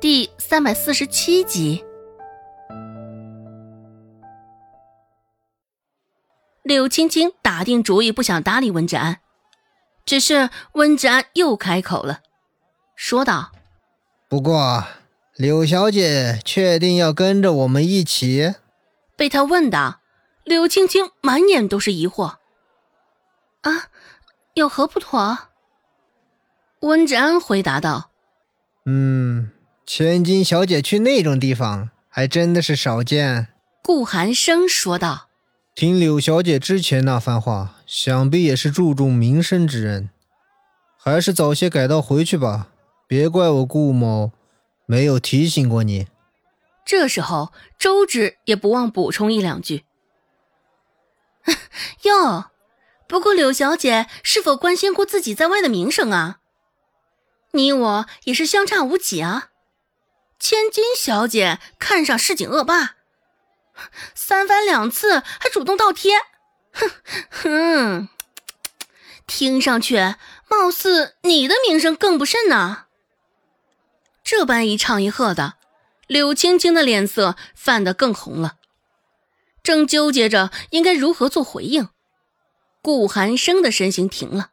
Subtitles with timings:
[0.00, 1.84] 第三百四十七集，
[6.62, 9.18] 柳青青打定主意不想搭理温志安，
[10.06, 12.20] 只是温志安又开口了，
[12.94, 13.50] 说道
[14.30, 14.84] ：“不过，
[15.34, 18.54] 柳小姐确定要跟着我们一起？”
[19.18, 20.00] 被他问到，
[20.44, 22.36] 柳青青满眼都是疑惑。
[23.62, 23.88] “啊，
[24.54, 25.38] 有何不妥？”
[26.82, 28.12] 温志安回答道
[28.86, 29.50] ：“嗯。”
[29.90, 33.48] 千金小姐去那种地方，还真的是少见。
[33.82, 35.28] 顾寒生说道
[35.74, 40.10] ：“听柳小姐之前那番话，想必也是注重名声之人。
[40.98, 42.68] 还是早些改道回去吧，
[43.06, 44.32] 别怪我顾某
[44.84, 46.06] 没有提醒过你。”
[46.84, 49.84] 这时候，周芷也不忘补充一两句
[52.04, 52.50] ：“哟，
[53.08, 56.40] 不过柳小姐是否关心过自己在外的名声啊？
[57.52, 59.47] 你我也是相差无几啊。”
[60.38, 62.96] 千金小姐看上市井恶霸，
[64.14, 66.12] 三番两次还主动倒贴，
[66.72, 66.90] 哼
[67.28, 68.08] 哼，
[69.26, 70.14] 听上去
[70.48, 72.86] 貌似你的名声更不甚呢。
[74.22, 75.54] 这般一唱一和的，
[76.06, 78.56] 柳青青的脸色泛得更红了，
[79.62, 81.88] 正纠结着应该如何做回应，
[82.80, 84.52] 顾寒生的身形停了，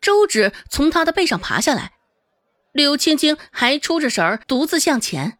[0.00, 1.97] 周芷从他的背上爬下来。
[2.72, 5.38] 柳青青还出着神儿，独自向前。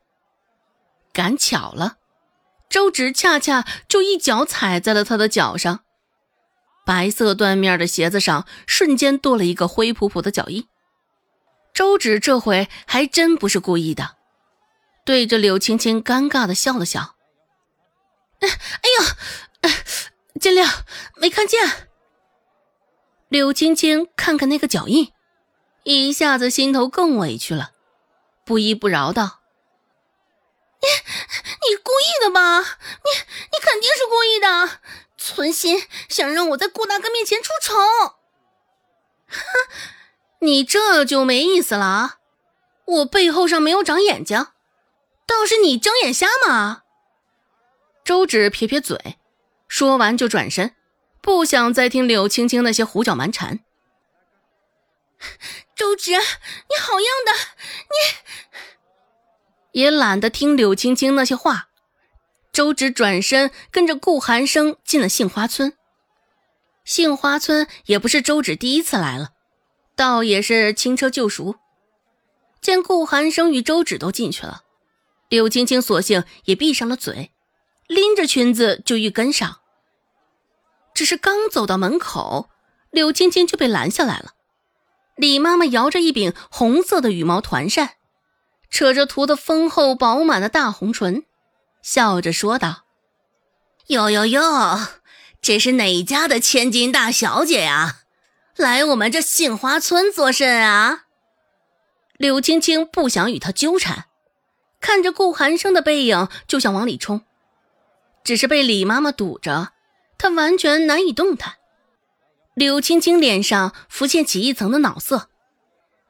[1.13, 1.97] 赶巧了，
[2.69, 5.81] 周芷恰恰就一脚踩在了他的脚上，
[6.87, 10.67] 白色缎面的鞋子上瞬间多了一个灰扑扑的脚印。
[11.75, 14.17] 周芷这回还真不是故意的，
[15.05, 17.17] 对着柳青青尴尬的笑了笑
[18.41, 18.89] ：“哎，哎
[19.63, 19.71] 呦，
[20.41, 20.69] 尽量
[21.17, 21.89] 没看见。”
[23.29, 25.13] 柳青青看看那个脚印。
[25.97, 27.71] 一下子心头更委屈了，
[28.45, 29.41] 不依不饶道
[30.83, 30.87] ：“你
[31.71, 32.59] 你故意的吧？
[32.61, 32.67] 你
[33.51, 34.81] 你肯定是故意的，
[35.17, 37.75] 存心想让我在顾大哥面前出丑。
[39.29, 39.39] 哼，
[40.47, 42.17] 你这就没意思了啊！
[42.85, 44.49] 我背后上没有长眼睛，
[45.27, 46.83] 倒是你睁眼瞎吗？”
[48.05, 49.17] 周芷撇撇嘴，
[49.67, 50.75] 说完就转身，
[51.23, 53.61] 不想再听柳青青那些胡搅蛮缠。
[55.75, 57.33] 周芷，你好样的！
[59.73, 61.69] 你也懒得听柳青青那些话。
[62.53, 65.75] 周芷转身跟着顾寒生进了杏花村。
[66.85, 69.31] 杏花村也不是周芷第一次来了，
[69.95, 71.57] 倒也是轻车就熟。
[72.61, 74.63] 见顾寒生与周芷都进去了，
[75.29, 77.31] 柳青青索性也闭上了嘴，
[77.87, 79.61] 拎着裙子就欲跟上。
[80.93, 82.51] 只是刚走到门口，
[82.91, 84.33] 柳青青就被拦下来了。
[85.19, 87.95] 李妈妈摇着一柄红色的羽毛团扇，
[88.71, 91.25] 扯着涂得丰厚饱满的大红唇，
[91.83, 92.85] 笑着说道
[93.89, 94.79] ：“哟哟哟，
[95.43, 98.03] 这是哪家的千金大小姐呀？
[98.55, 101.07] 来我们这杏花村做甚啊？”
[102.17, 104.05] 柳青青不想与他纠缠，
[104.81, 107.23] 看着顾寒生的背影就想往里冲，
[108.23, 109.73] 只是被李妈妈堵着，
[110.17, 111.58] 她完全难以动弹。
[112.59, 115.29] 柳青青脸上浮现起一层的恼色，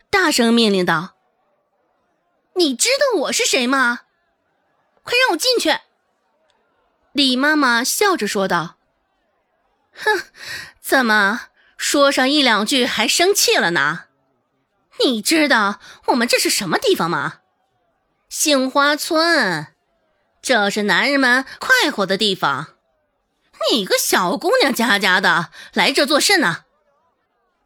[0.09, 1.15] 大声命令道
[2.57, 4.01] ：“你知道我是谁吗？
[5.03, 5.79] 快让我进去！”
[7.13, 8.77] 李妈妈笑着说道
[9.93, 10.23] ：“哼，
[10.81, 14.05] 怎么说上一两句还生气了呢？
[15.05, 17.41] 你知道我们这是什么地方吗？
[18.31, 19.67] 杏花村，
[20.41, 22.69] 这是男人们快活的地方。”
[23.71, 26.65] 你个小姑娘家家的来这做甚呢？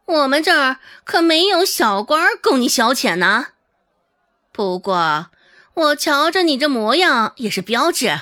[0.05, 3.47] 我们这儿可没有小官供你消遣呢。
[4.51, 5.27] 不过
[5.75, 8.21] 我瞧着你这模样也是标致，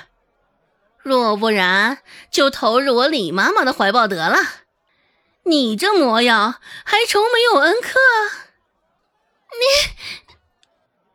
[1.00, 1.98] 若不然
[2.30, 4.38] 就投入我李妈妈的怀抱得了。
[5.44, 8.00] 你这模样还愁没有恩客？
[9.50, 9.92] 你，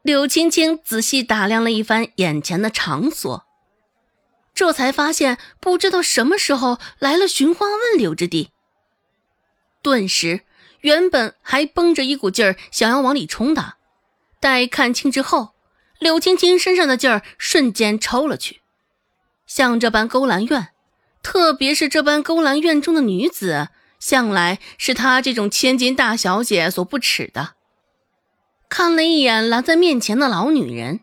[0.03, 3.46] 柳青青仔细打量了一番眼前的场所。
[4.57, 8.51] 这才发现，不知道什么时候来了寻花问柳之地。
[9.83, 10.41] 顿时，
[10.81, 13.75] 原本还绷着一股劲儿想要往里冲的，
[14.41, 15.51] 待看清之后，
[15.99, 18.63] 柳青青身上的劲儿瞬间抽了去。
[19.47, 20.69] 像这般勾栏院，
[21.23, 23.69] 特别是这般勾栏院中的女子，
[24.01, 27.51] 向来是她这种千金大小姐所不耻的。
[28.71, 31.01] 看了一眼拦在面前的老女人，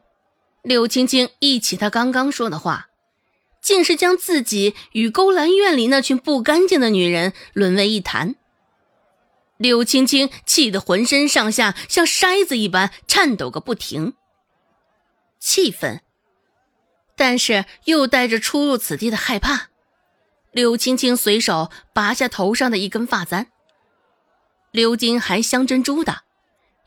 [0.64, 2.88] 柳青青忆起她刚刚说的话。
[3.64, 8.36] 竟是将自己与勾栏院里那群不干净的女人沦为一谈。
[9.58, 14.14] 柳青青气得浑身上下像筛子一般颤抖个不停，
[15.40, 16.02] 气愤，
[17.16, 19.70] 但是又带着初入此地的害怕。
[20.52, 23.48] 柳青青随手拔下头上的一根发簪，
[24.74, 26.24] 鎏金还镶珍珠的，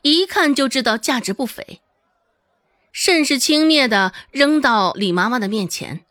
[0.03, 1.81] 一看就知道价值不菲。
[2.93, 6.06] 甚是轻蔑的扔到李妈妈的面前。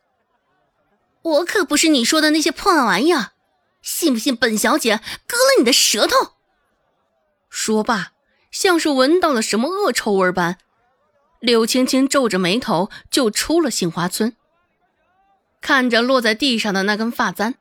[1.25, 3.31] 我可不是你说的那些破烂玩意儿，
[3.81, 6.33] 信不信本小姐割了你的舌头？
[7.49, 8.11] 说罢，
[8.51, 10.59] 像是闻到了什么恶臭味般，
[11.39, 14.35] 柳青青皱着眉头就出了杏花村。
[15.61, 17.55] 看着落在地上的那根发簪，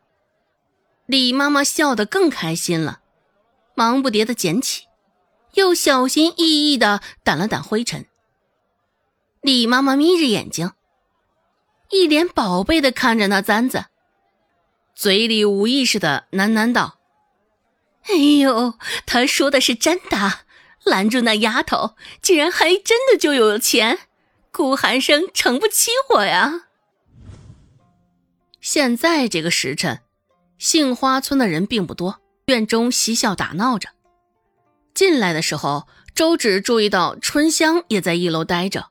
[1.06, 3.00] 李妈妈笑得更开心了，
[3.74, 4.84] 忙不迭的捡起，
[5.54, 8.04] 又小心翼翼的掸了掸灰尘。
[9.40, 10.72] 李妈妈眯着眼睛，
[11.90, 13.86] 一脸宝贝的看着那簪子，
[14.94, 16.98] 嘴里无意识的喃喃道
[18.08, 18.74] ：“哎呦，
[19.06, 20.40] 他说的是真的，
[20.84, 24.00] 拦住那丫头，竟然还真的就有钱，
[24.50, 26.66] 顾寒生成不起我呀。”
[28.60, 30.00] 现在这个时辰，
[30.58, 33.90] 杏花村的人并不多，院中嬉笑打闹着。
[34.94, 38.86] 进来的时候，周芷注意到春香也在一楼待着，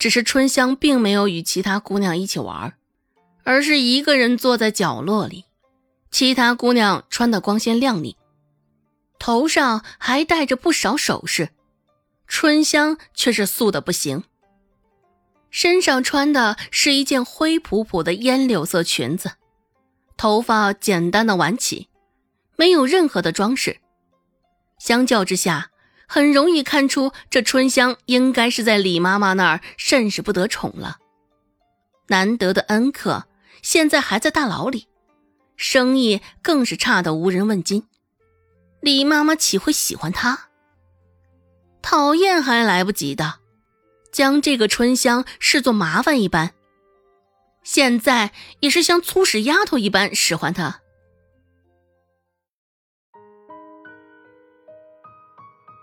[0.00, 2.74] 只是春香并没有与其他姑娘一起玩，
[3.44, 5.44] 而是一个人坐在角落里。
[6.10, 8.16] 其他姑娘穿得光鲜亮丽，
[9.18, 11.50] 头上还戴着不少首饰，
[12.26, 14.24] 春香却是素的不行。
[15.50, 19.32] 身上穿的是一件灰扑扑的烟柳色裙子，
[20.16, 21.88] 头发简单的挽起，
[22.56, 23.78] 没有任何的装饰。
[24.78, 25.70] 相较之下，
[26.12, 30.98] 很容易看出这春香应该是在李妈妈那儿甚是不得宠了。
[32.08, 33.28] 难得的恩客，
[33.62, 34.88] 现在还在大牢里，
[35.56, 37.84] 生意更是差得无人问津。
[38.80, 40.48] 李妈妈岂会喜欢他？
[41.80, 43.34] 讨厌还来不及的。
[44.10, 46.50] 将这个春香视作麻烦一般，
[47.62, 50.80] 现在也是像粗使丫头一般使唤她。